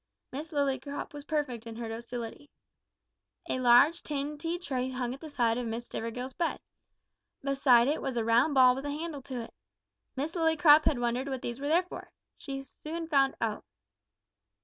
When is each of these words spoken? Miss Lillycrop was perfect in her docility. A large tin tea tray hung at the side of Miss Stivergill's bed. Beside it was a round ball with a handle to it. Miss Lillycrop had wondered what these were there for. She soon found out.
Miss 0.31 0.49
Lillycrop 0.51 1.13
was 1.13 1.25
perfect 1.25 1.67
in 1.67 1.75
her 1.75 1.87
docility. 1.87 2.49
A 3.47 3.59
large 3.59 4.01
tin 4.01 4.39
tea 4.39 4.57
tray 4.57 4.89
hung 4.89 5.13
at 5.13 5.19
the 5.19 5.29
side 5.29 5.59
of 5.59 5.67
Miss 5.67 5.85
Stivergill's 5.87 6.33
bed. 6.33 6.59
Beside 7.43 7.87
it 7.87 8.01
was 8.01 8.17
a 8.17 8.25
round 8.25 8.55
ball 8.55 8.73
with 8.73 8.85
a 8.85 8.89
handle 8.89 9.21
to 9.21 9.41
it. 9.43 9.53
Miss 10.15 10.31
Lillycrop 10.31 10.85
had 10.85 10.97
wondered 10.97 11.27
what 11.27 11.43
these 11.43 11.59
were 11.59 11.67
there 11.67 11.83
for. 11.83 12.09
She 12.35 12.63
soon 12.63 13.09
found 13.09 13.35
out. 13.39 13.63